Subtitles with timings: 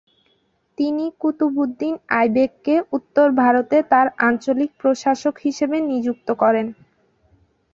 [0.77, 6.67] তিনি কুতুবউদ্দিন আইবেককে উত্তর ভারতে তার আঞ্চলিক প্রশাসক হিসেবে নিযুক্ত করেন।